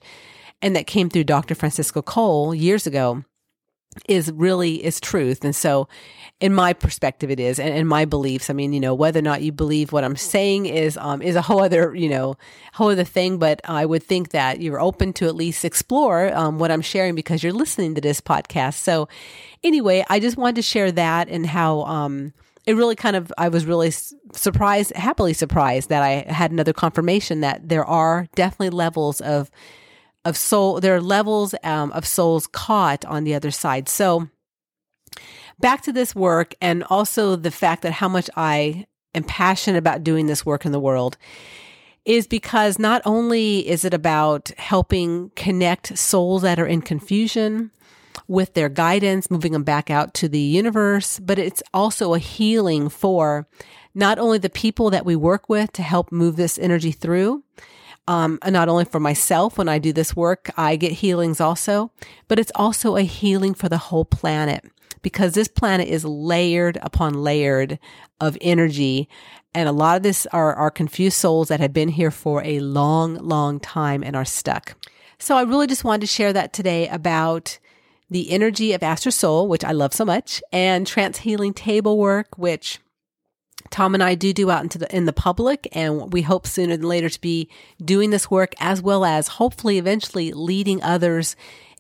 and 0.66 0.76
that 0.76 0.88
came 0.88 1.12
through 1.12 1.26
Dr. 1.26 1.54
Francisco 1.54 2.02
Coll 2.02 2.56
years 2.56 2.88
ago 2.88 3.24
is 4.10 4.32
really 4.32 4.84
is 4.84 5.00
truth. 5.00 5.46
And 5.46 5.56
so 5.56 5.88
in 6.42 6.56
my 6.56 6.74
perspective 6.74 7.30
it 7.30 7.40
is 7.40 7.60
and 7.60 7.74
in 7.74 7.86
my 7.86 8.04
beliefs. 8.04 8.50
I 8.50 8.54
mean, 8.54 8.74
you 8.74 8.80
know, 8.80 8.96
whether 8.96 9.20
or 9.20 9.22
not 9.22 9.44
you 9.44 9.52
believe 9.52 9.92
what 9.92 10.04
I'm 10.04 10.16
saying 10.16 10.66
is 10.66 10.98
um 10.98 11.22
is 11.22 11.36
a 11.36 11.42
whole 11.44 11.62
other, 11.62 11.94
you 11.96 12.10
know, 12.10 12.36
whole 12.74 12.90
other 12.90 13.04
thing, 13.04 13.38
but 13.38 13.62
I 13.64 13.86
would 13.86 14.02
think 14.02 14.32
that 14.32 14.60
you're 14.60 14.82
open 14.82 15.14
to 15.14 15.28
at 15.28 15.36
least 15.36 15.64
explore 15.64 16.36
um, 16.36 16.58
what 16.58 16.72
I'm 16.72 16.82
sharing 16.82 17.14
because 17.14 17.44
you're 17.44 17.54
listening 17.54 17.94
to 17.96 18.02
this 18.02 18.20
podcast. 18.20 18.80
So 18.80 19.08
anyway, 19.64 20.04
I 20.10 20.20
just 20.20 20.36
wanted 20.36 20.56
to 20.56 20.62
share 20.64 20.92
that 20.94 21.30
and 21.30 21.46
how 21.46 21.84
um 21.84 22.34
it 22.66 22.74
really 22.74 22.96
kind 22.96 23.16
of 23.16 23.32
I 23.38 23.50
was 23.50 23.68
really 23.68 23.92
surprised, 24.34 24.94
happily 24.96 25.34
surprised 25.34 25.90
that 25.90 26.02
I 26.02 26.26
had 26.28 26.50
another 26.52 26.74
confirmation 26.74 27.42
that 27.42 27.70
there 27.70 27.86
are 27.86 28.28
definitely 28.34 28.72
levels 28.72 29.22
of 29.22 29.52
of 30.26 30.36
soul. 30.36 30.82
There 30.82 30.96
are 30.96 31.02
levels 31.02 31.56
um, 31.64 31.92
of 31.92 32.06
souls 32.06 32.48
caught 32.48 33.06
on 33.06 33.24
the 33.24 33.36
other 33.36 33.52
side. 33.52 33.88
So 33.88 34.28
back 35.60 35.82
to 35.84 35.94
this 35.94 36.16
work 36.16 36.56
and 36.60 36.84
also 36.90 37.36
the 37.36 37.52
fact 37.52 37.84
that 37.84 37.94
how 37.94 38.10
much 38.10 38.30
I 38.36 38.86
am 39.14 39.24
passionate 39.24 39.78
about 39.78 40.04
doing 40.04 40.26
this 40.26 40.46
work 40.46 40.66
in 40.66 40.72
the 40.72 40.80
world 40.80 41.18
is 42.04 42.28
because 42.28 42.78
not 42.78 43.02
only 43.06 43.68
is 43.68 43.84
it 43.84 43.94
about 43.94 44.52
helping 44.58 45.32
connect 45.36 45.98
souls 45.98 46.44
that 46.44 46.60
are 46.60 46.68
in 46.68 46.82
confusion 46.82 47.72
with 48.28 48.54
their 48.54 48.70
guidance, 48.70 49.32
moving 49.32 49.54
them 49.54 49.64
back 49.64 49.90
out 49.90 50.14
to 50.16 50.28
the 50.28 50.40
universe, 50.40 51.20
but 51.20 51.40
it's 51.40 51.64
also 51.74 52.14
a 52.14 52.20
healing 52.20 52.90
for 52.90 53.48
not 53.94 54.20
only 54.20 54.38
the 54.38 54.50
people 54.50 54.90
that 54.90 55.06
we 55.06 55.16
work 55.16 55.50
with 55.50 55.72
to 55.74 55.82
help 55.82 56.12
move 56.12 56.36
this 56.36 56.60
energy 56.60 56.92
through, 56.92 57.44
um, 58.08 58.40
not 58.46 58.70
only 58.70 58.86
for 58.86 59.00
myself 59.00 59.58
when 59.58 59.68
I 59.68 59.80
do 59.80 59.92
this 59.92 60.16
work, 60.16 60.52
I 60.58 60.76
get 60.76 60.92
healings 60.92 61.42
also, 61.42 61.92
but 62.28 62.40
it's 62.40 62.52
also 62.56 62.96
a 62.96 63.02
healing 63.02 63.54
for 63.54 63.68
the 63.68 63.78
whole 63.78 64.06
planet 64.06 64.64
because 65.02 65.34
this 65.34 65.48
planet 65.48 65.88
is 65.88 66.06
layered 66.06 66.78
upon 66.82 67.14
layered 67.14 67.80
of 68.20 68.38
energy. 68.42 69.08
And 69.54 69.70
a 69.70 69.72
lot 69.72 69.98
of 69.98 70.04
this 70.04 70.26
are, 70.28 70.54
are 70.54 70.72
confused 70.72 71.18
souls 71.18 71.48
that 71.48 71.60
have 71.60 71.74
been 71.74 71.90
here 71.90 72.12
for 72.12 72.44
a 72.44 72.60
long, 72.60 73.16
long 73.16 73.60
time 73.60 74.04
and 74.04 74.16
are 74.16 74.26
stuck. 74.26 74.76
So 75.18 75.38
I 75.38 75.44
really 75.44 75.68
just 75.68 75.84
wanted 75.84 76.02
to 76.02 76.08
share 76.08 76.34
that 76.34 76.54
today 76.54 76.88
about 76.90 77.60
the 78.10 78.32
energy 78.32 78.74
of 78.74 78.84
Astro 78.84 79.12
Soul, 79.12 79.48
which 79.48 79.64
I 79.64 79.72
love 79.72 79.94
so 79.94 80.06
much, 80.06 80.44
and 80.52 80.86
trance 80.86 81.20
healing 81.20 81.54
table 81.54 81.98
work, 81.98 82.38
which 82.38 82.80
Tom 83.72 83.94
and 83.94 84.04
I 84.04 84.16
do 84.16 84.34
do 84.34 84.52
out 84.52 84.64
into 84.64 84.78
the 84.78 84.96
in 84.96 85.06
the 85.06 85.14
public, 85.14 85.68
and 85.72 86.14
we 86.14 86.22
hope 86.22 86.48
sooner 86.48 86.78
than 86.78 86.88
later 86.88 87.10
to 87.10 87.22
be 87.22 87.50
doing 87.84 88.10
this 88.10 88.30
work 88.30 88.54
as 88.60 88.82
well 88.82 89.06
as 89.06 89.28
hopefully 89.28 89.78
eventually 89.78 90.32
leading 90.32 90.82
others 90.84 91.36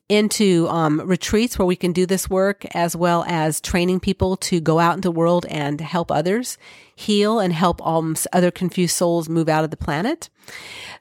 into 0.08 0.68
um, 0.68 1.02
retreats 1.02 1.58
where 1.58 1.66
we 1.66 1.76
can 1.76 1.92
do 1.92 2.06
this 2.06 2.30
work 2.30 2.64
as 2.76 2.96
well 2.96 3.26
as 3.28 3.60
training 3.60 4.00
people 4.00 4.38
to 4.38 4.60
go 4.60 4.78
out 4.78 4.96
into 4.96 5.08
the 5.08 5.12
world 5.12 5.46
and 5.50 5.82
help 5.82 6.12
others 6.12 6.58
heal 6.96 7.40
and 7.40 7.52
help 7.52 7.86
um, 7.86 8.16
other 8.32 8.52
confused 8.52 8.96
souls 8.96 9.28
move 9.28 9.50
out 9.50 9.64
of 9.64 9.72
the 9.72 9.78
planet. 9.78 10.30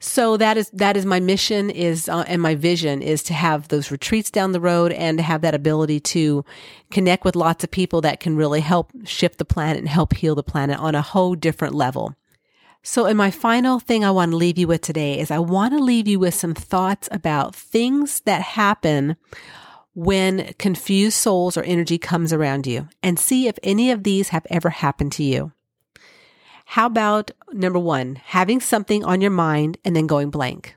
So 0.00 0.38
that 0.38 0.56
is 0.56 0.70
that 0.70 0.96
is 0.96 1.04
my 1.04 1.20
mission 1.20 1.68
is 1.68 2.08
uh, 2.08 2.25
and 2.26 2.40
my 2.40 2.54
vision 2.54 3.02
is 3.02 3.23
to 3.25 3.34
have 3.34 3.68
those 3.68 3.90
retreats 3.90 4.30
down 4.30 4.52
the 4.52 4.61
road 4.61 4.90
and 4.92 5.18
to 5.18 5.23
have 5.23 5.42
that 5.42 5.54
ability 5.54 6.00
to 6.00 6.44
connect 6.90 7.25
with 7.25 7.37
lots 7.37 7.62
of 7.62 7.70
people 7.70 8.00
that 8.02 8.20
can 8.20 8.37
really 8.37 8.61
help 8.61 8.90
shift 9.04 9.38
the 9.38 9.44
planet 9.44 9.78
and 9.78 9.88
help 9.88 10.14
heal 10.14 10.34
the 10.34 10.42
planet 10.42 10.78
on 10.78 10.94
a 10.94 11.02
whole 11.02 11.34
different 11.34 11.75
level. 11.75 12.14
So, 12.87 13.07
in 13.07 13.17
my 13.17 13.31
final 13.31 13.81
thing 13.81 14.05
I 14.05 14.11
want 14.11 14.33
to 14.33 14.37
leave 14.37 14.59
you 14.59 14.69
with 14.69 14.83
today 14.83 15.19
is 15.19 15.31
I 15.31 15.38
want 15.38 15.73
to 15.73 15.83
leave 15.83 16.07
you 16.07 16.19
with 16.19 16.35
some 16.35 16.53
thoughts 16.53 17.09
about 17.11 17.57
things 17.57 18.21
that 18.26 18.43
happen 18.43 19.17
when 19.95 20.53
confused 20.59 21.17
souls 21.17 21.57
or 21.57 21.62
energy 21.62 21.97
comes 21.97 22.31
around 22.31 22.67
you 22.67 22.91
and 23.03 23.19
see 23.19 23.49
if 23.49 23.59
any 23.62 23.91
of 23.91 24.03
these 24.03 24.29
have 24.29 24.47
ever 24.50 24.69
happened 24.69 25.12
to 25.12 25.23
you. 25.23 25.53
How 26.67 26.85
about 26.85 27.31
number 27.55 27.79
one, 27.79 28.17
having 28.17 28.61
something 28.61 29.03
on 29.03 29.23
your 29.23 29.31
mind 29.31 29.79
and 29.83 29.97
then 29.97 30.07
going 30.07 30.29
blank? 30.29 30.76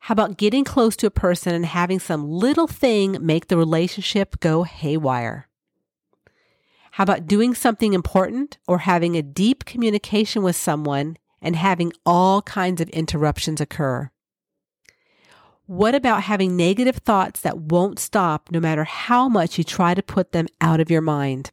How 0.00 0.12
about 0.12 0.36
getting 0.36 0.64
close 0.64 0.94
to 0.96 1.06
a 1.06 1.10
person 1.10 1.54
and 1.54 1.64
having 1.64 2.00
some 2.00 2.28
little 2.28 2.66
thing 2.66 3.16
make 3.24 3.48
the 3.48 3.56
relationship 3.56 4.40
go 4.40 4.64
haywire? 4.64 5.48
How 7.00 7.04
about 7.04 7.26
doing 7.26 7.54
something 7.54 7.94
important 7.94 8.58
or 8.68 8.80
having 8.80 9.16
a 9.16 9.22
deep 9.22 9.64
communication 9.64 10.42
with 10.42 10.54
someone 10.54 11.16
and 11.40 11.56
having 11.56 11.94
all 12.04 12.42
kinds 12.42 12.78
of 12.82 12.90
interruptions 12.90 13.58
occur? 13.58 14.10
What 15.64 15.94
about 15.94 16.24
having 16.24 16.58
negative 16.58 16.96
thoughts 16.96 17.40
that 17.40 17.56
won't 17.56 17.98
stop 17.98 18.50
no 18.50 18.60
matter 18.60 18.84
how 18.84 19.30
much 19.30 19.56
you 19.56 19.64
try 19.64 19.94
to 19.94 20.02
put 20.02 20.32
them 20.32 20.46
out 20.60 20.78
of 20.78 20.90
your 20.90 21.00
mind? 21.00 21.52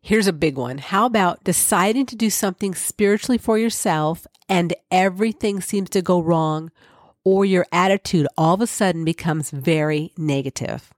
Here's 0.00 0.26
a 0.26 0.32
big 0.32 0.56
one. 0.56 0.78
How 0.78 1.04
about 1.04 1.44
deciding 1.44 2.06
to 2.06 2.16
do 2.16 2.30
something 2.30 2.74
spiritually 2.74 3.36
for 3.36 3.58
yourself 3.58 4.26
and 4.48 4.72
everything 4.90 5.60
seems 5.60 5.90
to 5.90 6.00
go 6.00 6.18
wrong 6.18 6.70
or 7.24 7.44
your 7.44 7.66
attitude 7.72 8.26
all 8.38 8.54
of 8.54 8.62
a 8.62 8.66
sudden 8.66 9.04
becomes 9.04 9.50
very 9.50 10.14
negative? 10.16 10.94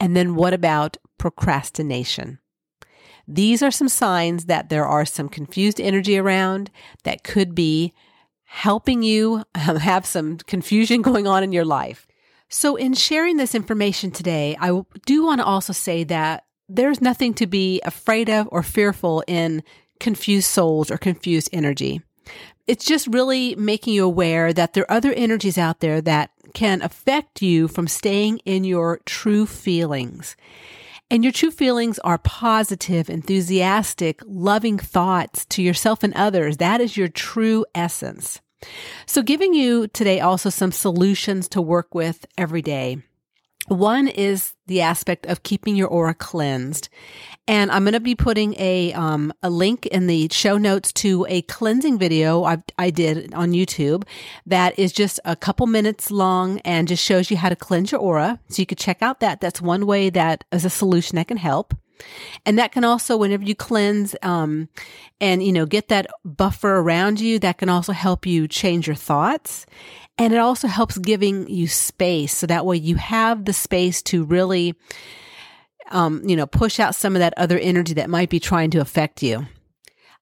And 0.00 0.16
then 0.16 0.34
what 0.34 0.52
about 0.52 0.96
procrastination? 1.18 2.40
These 3.32 3.62
are 3.62 3.70
some 3.70 3.88
signs 3.88 4.46
that 4.46 4.70
there 4.70 4.84
are 4.84 5.04
some 5.06 5.28
confused 5.28 5.80
energy 5.80 6.18
around 6.18 6.68
that 7.04 7.22
could 7.22 7.54
be 7.54 7.94
helping 8.42 9.04
you 9.04 9.44
have 9.54 10.04
some 10.04 10.38
confusion 10.38 11.00
going 11.00 11.28
on 11.28 11.44
in 11.44 11.52
your 11.52 11.64
life. 11.64 12.08
So, 12.48 12.74
in 12.74 12.94
sharing 12.94 13.36
this 13.36 13.54
information 13.54 14.10
today, 14.10 14.56
I 14.60 14.82
do 15.06 15.24
want 15.24 15.40
to 15.40 15.44
also 15.44 15.72
say 15.72 16.02
that 16.04 16.44
there's 16.68 17.00
nothing 17.00 17.32
to 17.34 17.46
be 17.46 17.80
afraid 17.84 18.28
of 18.28 18.48
or 18.50 18.64
fearful 18.64 19.22
in 19.28 19.62
confused 20.00 20.48
souls 20.48 20.90
or 20.90 20.98
confused 20.98 21.50
energy. 21.52 22.02
It's 22.66 22.84
just 22.84 23.06
really 23.06 23.54
making 23.54 23.94
you 23.94 24.04
aware 24.04 24.52
that 24.52 24.72
there 24.72 24.90
are 24.90 24.96
other 24.96 25.12
energies 25.12 25.56
out 25.56 25.78
there 25.78 26.00
that 26.00 26.32
can 26.52 26.82
affect 26.82 27.42
you 27.42 27.68
from 27.68 27.86
staying 27.86 28.38
in 28.38 28.64
your 28.64 28.98
true 29.06 29.46
feelings. 29.46 30.34
And 31.12 31.24
your 31.24 31.32
true 31.32 31.50
feelings 31.50 31.98
are 32.00 32.18
positive, 32.18 33.10
enthusiastic, 33.10 34.20
loving 34.24 34.78
thoughts 34.78 35.44
to 35.46 35.62
yourself 35.62 36.04
and 36.04 36.14
others. 36.14 36.58
That 36.58 36.80
is 36.80 36.96
your 36.96 37.08
true 37.08 37.66
essence. 37.74 38.40
So, 39.06 39.20
giving 39.22 39.52
you 39.52 39.88
today 39.88 40.20
also 40.20 40.50
some 40.50 40.70
solutions 40.70 41.48
to 41.48 41.60
work 41.60 41.94
with 41.94 42.26
every 42.38 42.62
day. 42.62 42.98
One 43.68 44.08
is 44.08 44.54
the 44.66 44.80
aspect 44.80 45.26
of 45.26 45.42
keeping 45.42 45.76
your 45.76 45.88
aura 45.88 46.14
cleansed. 46.14 46.88
And 47.46 47.70
I'm 47.70 47.82
going 47.82 47.94
to 47.94 48.00
be 48.00 48.14
putting 48.14 48.54
a, 48.58 48.92
um, 48.92 49.32
a 49.42 49.50
link 49.50 49.86
in 49.86 50.06
the 50.06 50.28
show 50.30 50.56
notes 50.56 50.92
to 50.94 51.26
a 51.28 51.42
cleansing 51.42 51.98
video 51.98 52.44
I, 52.44 52.62
I 52.78 52.90
did 52.90 53.34
on 53.34 53.52
YouTube 53.52 54.04
that 54.46 54.78
is 54.78 54.92
just 54.92 55.18
a 55.24 55.36
couple 55.36 55.66
minutes 55.66 56.10
long 56.10 56.60
and 56.60 56.88
just 56.88 57.04
shows 57.04 57.30
you 57.30 57.36
how 57.36 57.48
to 57.48 57.56
cleanse 57.56 57.92
your 57.92 58.00
aura. 58.00 58.38
So 58.48 58.62
you 58.62 58.66
could 58.66 58.78
check 58.78 59.02
out 59.02 59.20
that. 59.20 59.40
That's 59.40 59.60
one 59.60 59.86
way 59.86 60.10
that 60.10 60.44
is 60.52 60.64
a 60.64 60.70
solution 60.70 61.16
that 61.16 61.28
can 61.28 61.36
help. 61.36 61.74
And 62.46 62.58
that 62.58 62.72
can 62.72 62.84
also, 62.84 63.16
whenever 63.16 63.44
you 63.44 63.54
cleanse, 63.54 64.16
um, 64.22 64.68
and, 65.20 65.42
you 65.42 65.52
know, 65.52 65.66
get 65.66 65.88
that 65.88 66.06
buffer 66.24 66.76
around 66.76 67.20
you, 67.20 67.38
that 67.40 67.58
can 67.58 67.68
also 67.68 67.92
help 67.92 68.26
you 68.26 68.48
change 68.48 68.86
your 68.86 68.96
thoughts. 68.96 69.66
And 70.18 70.32
it 70.32 70.38
also 70.38 70.68
helps 70.68 70.98
giving 70.98 71.48
you 71.48 71.66
space. 71.66 72.36
So 72.36 72.46
that 72.46 72.66
way 72.66 72.76
you 72.76 72.96
have 72.96 73.44
the 73.44 73.52
space 73.52 74.02
to 74.02 74.24
really, 74.24 74.74
um, 75.90 76.22
you 76.26 76.36
know, 76.36 76.46
push 76.46 76.78
out 76.78 76.94
some 76.94 77.16
of 77.16 77.20
that 77.20 77.34
other 77.36 77.58
energy 77.58 77.94
that 77.94 78.10
might 78.10 78.30
be 78.30 78.40
trying 78.40 78.70
to 78.70 78.80
affect 78.80 79.22
you. 79.22 79.46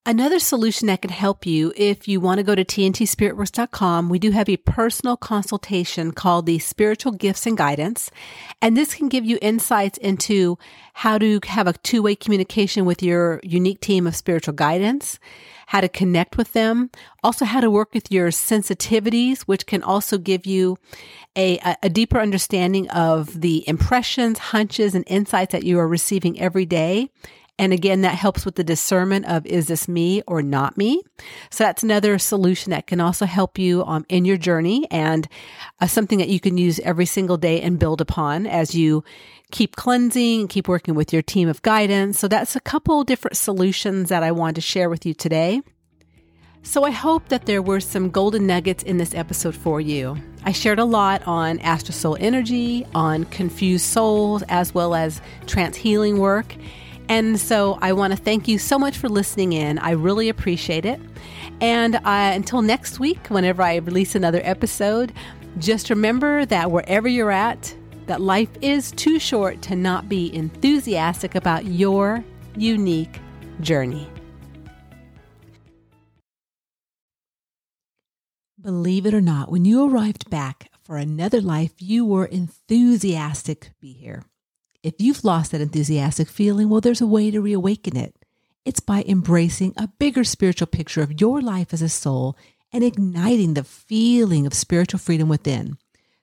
Another 0.08 0.38
solution 0.38 0.86
that 0.86 1.02
can 1.02 1.10
help 1.10 1.44
you 1.44 1.70
if 1.76 2.08
you 2.08 2.18
want 2.18 2.38
to 2.38 2.42
go 2.42 2.54
to 2.54 2.64
tntspiritworks.com, 2.64 4.08
we 4.08 4.18
do 4.18 4.30
have 4.30 4.48
a 4.48 4.56
personal 4.56 5.18
consultation 5.18 6.12
called 6.12 6.46
the 6.46 6.60
Spiritual 6.60 7.12
Gifts 7.12 7.46
and 7.46 7.58
Guidance. 7.58 8.10
And 8.62 8.74
this 8.74 8.94
can 8.94 9.10
give 9.10 9.26
you 9.26 9.38
insights 9.42 9.98
into 9.98 10.56
how 10.94 11.18
to 11.18 11.40
have 11.44 11.66
a 11.66 11.74
two 11.74 12.00
way 12.00 12.16
communication 12.16 12.86
with 12.86 13.02
your 13.02 13.40
unique 13.42 13.82
team 13.82 14.06
of 14.06 14.16
spiritual 14.16 14.54
guidance, 14.54 15.18
how 15.66 15.82
to 15.82 15.90
connect 15.90 16.38
with 16.38 16.54
them, 16.54 16.88
also 17.22 17.44
how 17.44 17.60
to 17.60 17.70
work 17.70 17.92
with 17.92 18.10
your 18.10 18.28
sensitivities, 18.28 19.42
which 19.42 19.66
can 19.66 19.82
also 19.82 20.16
give 20.16 20.46
you 20.46 20.78
a, 21.36 21.60
a 21.82 21.90
deeper 21.90 22.18
understanding 22.18 22.88
of 22.88 23.42
the 23.42 23.62
impressions, 23.68 24.38
hunches, 24.38 24.94
and 24.94 25.04
insights 25.06 25.52
that 25.52 25.64
you 25.64 25.78
are 25.78 25.86
receiving 25.86 26.40
every 26.40 26.64
day 26.64 27.10
and 27.58 27.72
again, 27.72 28.02
that 28.02 28.14
helps 28.14 28.44
with 28.44 28.54
the 28.54 28.64
discernment 28.64 29.26
of 29.26 29.44
is 29.44 29.66
this 29.66 29.88
me 29.88 30.22
or 30.26 30.42
not 30.42 30.78
me? 30.78 31.02
So 31.50 31.64
that's 31.64 31.82
another 31.82 32.18
solution 32.18 32.70
that 32.70 32.86
can 32.86 33.00
also 33.00 33.26
help 33.26 33.58
you 33.58 33.84
um, 33.84 34.06
in 34.08 34.24
your 34.24 34.36
journey 34.36 34.86
and 34.90 35.28
uh, 35.80 35.88
something 35.88 36.18
that 36.18 36.28
you 36.28 36.38
can 36.38 36.56
use 36.56 36.78
every 36.80 37.06
single 37.06 37.36
day 37.36 37.60
and 37.60 37.78
build 37.78 38.00
upon 38.00 38.46
as 38.46 38.74
you 38.74 39.02
keep 39.50 39.74
cleansing, 39.74 40.46
keep 40.48 40.68
working 40.68 40.94
with 40.94 41.12
your 41.12 41.22
team 41.22 41.48
of 41.48 41.62
guidance. 41.62 42.18
So 42.18 42.28
that's 42.28 42.54
a 42.54 42.60
couple 42.60 43.02
different 43.02 43.36
solutions 43.36 44.08
that 44.08 44.22
I 44.22 44.30
wanted 44.30 44.56
to 44.56 44.60
share 44.60 44.88
with 44.88 45.04
you 45.04 45.14
today. 45.14 45.62
So 46.62 46.84
I 46.84 46.90
hope 46.90 47.28
that 47.28 47.46
there 47.46 47.62
were 47.62 47.80
some 47.80 48.10
golden 48.10 48.46
nuggets 48.46 48.82
in 48.82 48.98
this 48.98 49.14
episode 49.14 49.54
for 49.56 49.80
you. 49.80 50.18
I 50.44 50.52
shared 50.52 50.78
a 50.78 50.84
lot 50.84 51.26
on 51.26 51.58
astral 51.60 51.94
soul 51.94 52.16
energy, 52.20 52.86
on 52.94 53.24
confused 53.26 53.86
souls, 53.86 54.42
as 54.48 54.74
well 54.74 54.94
as 54.94 55.20
trance 55.46 55.76
healing 55.76 56.18
work. 56.18 56.54
And 57.08 57.40
so 57.40 57.78
I 57.80 57.92
want 57.92 58.12
to 58.12 58.18
thank 58.18 58.48
you 58.48 58.58
so 58.58 58.78
much 58.78 58.98
for 58.98 59.08
listening 59.08 59.54
in. 59.54 59.78
I 59.78 59.92
really 59.92 60.28
appreciate 60.28 60.84
it. 60.84 61.00
And 61.60 61.96
uh, 61.96 62.00
until 62.04 62.62
next 62.62 63.00
week, 63.00 63.28
whenever 63.28 63.62
I 63.62 63.76
release 63.76 64.14
another 64.14 64.40
episode, 64.44 65.12
just 65.58 65.90
remember 65.90 66.44
that 66.46 66.70
wherever 66.70 67.08
you're 67.08 67.30
at, 67.30 67.74
that 68.06 68.20
life 68.20 68.50
is 68.60 68.90
too 68.92 69.18
short 69.18 69.62
to 69.62 69.76
not 69.76 70.08
be 70.08 70.34
enthusiastic 70.34 71.34
about 71.34 71.64
your 71.64 72.24
unique 72.56 73.18
journey. 73.60 74.08
Believe 78.60 79.06
it 79.06 79.14
or 79.14 79.20
not, 79.20 79.50
when 79.50 79.64
you 79.64 79.88
arrived 79.88 80.28
back 80.30 80.70
for 80.82 80.96
another 80.96 81.40
life, 81.40 81.72
you 81.78 82.04
were 82.04 82.26
enthusiastic 82.26 83.60
to 83.60 83.70
be 83.80 83.92
here. 83.92 84.24
If 84.88 84.94
you've 85.02 85.22
lost 85.22 85.52
that 85.52 85.60
enthusiastic 85.60 86.30
feeling, 86.30 86.70
well, 86.70 86.80
there's 86.80 87.02
a 87.02 87.06
way 87.06 87.30
to 87.30 87.42
reawaken 87.42 87.94
it. 87.94 88.14
It's 88.64 88.80
by 88.80 89.04
embracing 89.06 89.74
a 89.76 89.88
bigger 89.98 90.24
spiritual 90.24 90.68
picture 90.68 91.02
of 91.02 91.20
your 91.20 91.42
life 91.42 91.74
as 91.74 91.82
a 91.82 91.90
soul 91.90 92.38
and 92.72 92.82
igniting 92.82 93.52
the 93.52 93.64
feeling 93.64 94.46
of 94.46 94.54
spiritual 94.54 94.98
freedom 94.98 95.28
within. 95.28 95.76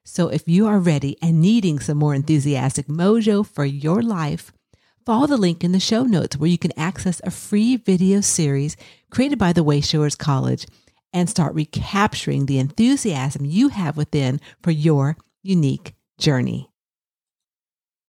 So, 0.04 0.30
if 0.30 0.48
you 0.48 0.66
are 0.66 0.80
ready 0.80 1.16
and 1.22 1.40
needing 1.40 1.78
some 1.78 2.00
more 2.00 2.16
enthusiastic 2.16 2.88
mojo 2.88 3.46
for 3.46 3.66
your 3.66 4.02
life, 4.02 4.52
follow 5.06 5.28
the 5.28 5.38
link 5.38 5.64
in 5.64 5.72
the 5.72 5.80
show 5.80 6.02
notes 6.02 6.36
where 6.36 6.50
you 6.50 6.58
can 6.58 6.72
access 6.76 7.22
a 7.24 7.30
free 7.30 7.78
video 7.78 8.20
series 8.20 8.76
created 9.12 9.38
by 9.38 9.54
the 9.54 9.64
Wayshowers 9.64 10.18
College 10.18 10.66
and 11.14 11.30
start 11.30 11.54
recapturing 11.54 12.48
the 12.48 12.58
enthusiasm 12.58 13.46
you 13.46 13.68
have 13.68 13.96
within 13.96 14.42
for 14.64 14.72
your 14.72 15.18
unique 15.44 15.94
journey. 16.18 16.72